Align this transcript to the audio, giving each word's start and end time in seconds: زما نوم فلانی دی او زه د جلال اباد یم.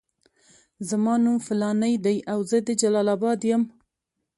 زما 0.89 1.13
نوم 1.23 1.37
فلانی 1.47 1.95
دی 2.05 2.17
او 2.31 2.39
زه 2.49 2.57
د 2.67 2.69
جلال 2.81 3.07
اباد 3.15 3.39
یم. 3.49 3.63